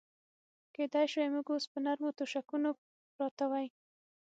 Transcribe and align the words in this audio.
کېدای 0.75 1.05
شوای 1.13 1.29
موږ 1.33 1.47
اوس 1.51 1.65
پر 1.71 1.79
نرمو 1.85 2.09
تشکونو 2.19 2.69
پراته 3.13 3.45
وای. 3.51 3.67